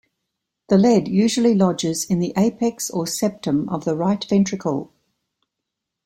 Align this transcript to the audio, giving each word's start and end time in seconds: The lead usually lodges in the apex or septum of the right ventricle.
The 0.69 0.79
lead 0.79 1.07
usually 1.07 1.53
lodges 1.53 2.05
in 2.05 2.17
the 2.17 2.33
apex 2.35 2.89
or 2.89 3.05
septum 3.05 3.69
of 3.69 3.85
the 3.85 3.95
right 3.95 4.25
ventricle. 4.27 4.91